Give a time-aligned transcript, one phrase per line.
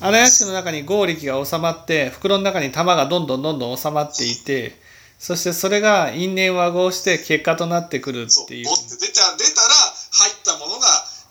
[0.00, 4.78] 荒屋敷の中に合力が収まって袋の中に玉がどんどんどんどん収まっていて
[5.18, 8.70] そしてそれが因縁和合して結果となってくるっていう出
[9.12, 9.74] た出たら
[10.10, 10.86] 入ったものが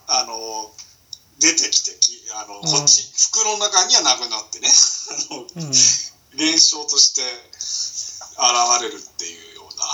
[0.08, 0.72] あの
[1.38, 5.70] 出てきてきあの、んこっち袋の中にはなくなってねあのうん
[6.36, 9.84] 現象として現れるっていうような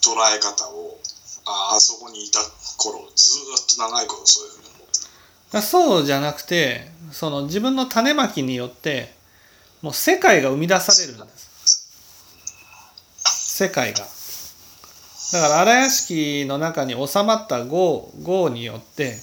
[0.00, 0.98] 捉え方を
[1.44, 2.40] ああそこにいた
[2.78, 9.14] 頃ずっと長いことそういうふうに思ってそうじゃなくてその自分の種まきによって
[9.82, 11.54] もう世界が生み出されるんです。
[13.24, 14.00] 世界が。
[15.32, 19.16] だから荒屋敷の中に収まった業業によって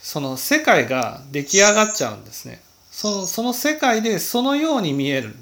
[0.00, 2.62] その世界が出来上がっちゃうんですね。
[2.90, 5.34] そのその世界でそのように見える。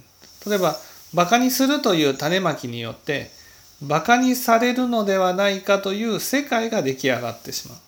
[0.45, 0.75] 例えば
[1.15, 3.31] バカにするという種まきによって
[3.81, 7.79] バカにされるのではないかという世界が出来上がってしまう。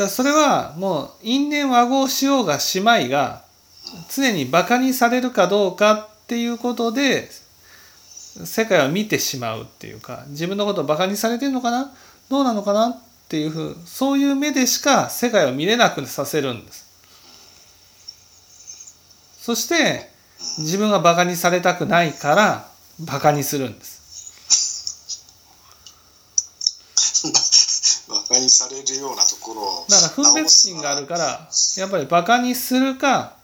[0.00, 3.42] だそれはもう因縁和合しようが姉妹が
[4.14, 7.28] 常にバカにされるかどうかっていうことで
[8.44, 11.92] 世界を見てしまうっていうか自分のことをバカにされてるのかな？
[12.28, 12.98] どうなのかなっ
[13.28, 16.86] ていうふうそういう目でしか世界を見れなくさせるんです。
[19.40, 20.08] そして
[20.58, 22.68] 自分がバカにされたくないから
[23.00, 24.00] バカにするんです。
[28.08, 31.48] バカにされるようなところをだから分別心があるから
[31.78, 33.36] やっぱりバカにするか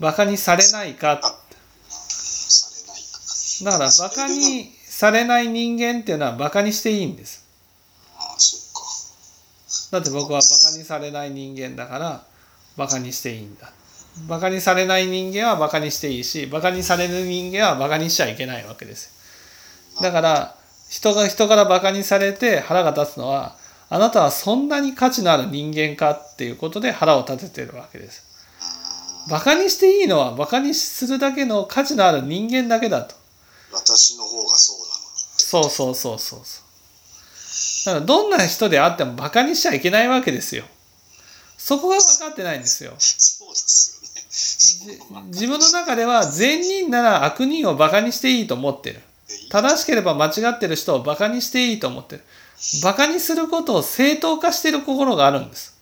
[0.00, 1.20] バカにされないか。
[3.62, 7.44] だからバカにされない人間っていうのはバカにしていいんです。
[9.92, 12.24] だって僕はバカにされない人間だから
[12.78, 13.70] バカにしていいんだ。
[14.26, 19.04] バカにされない人間はバカにしていいしバカにされる人間はバカにしちゃいけないわけです
[19.96, 20.02] よ。
[20.02, 20.56] だから
[20.88, 23.59] 人が人からバカにされて腹が立つのは
[23.90, 28.24] あなたはそんなに価値のある人間かっていうことで腹を立ててるわけです。
[29.28, 33.16] バカにしていいのはバカにするだけの価値のある人間だけだと。
[33.72, 34.94] 私の方がそうなのに
[35.36, 37.86] そうそうそうそうそう。
[37.86, 40.64] だからどんな人であってもバカにしちゃいけないわけですよ。
[41.58, 42.92] そこが分かってないんですよ。
[42.98, 45.30] そうですよね。
[45.32, 49.00] じ自分の中では善人なら悪人をバカにしていいと思ってる。
[49.50, 52.24] 正しければ間違ってる人をバカにしていいと思ってる
[52.82, 55.74] バカにすることを正当化している心があるんです。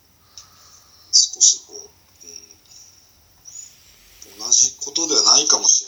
[1.11, 1.77] 少しこう、
[4.35, 4.45] うん。
[4.45, 5.85] 同じことではないかもし